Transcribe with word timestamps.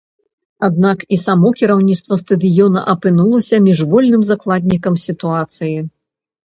Аднак 0.67 1.03
і 1.17 1.19
само 1.25 1.51
кіраўніцтва 1.59 2.19
стадыёна 2.23 2.85
апынулася 2.95 3.63
міжвольным 3.69 4.21
закладнікам 4.33 4.93
сітуацыі. 5.07 5.77